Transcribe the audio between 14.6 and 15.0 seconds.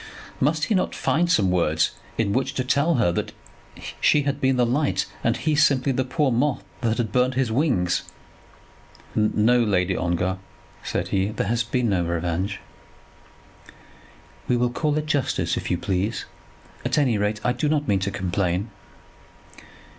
call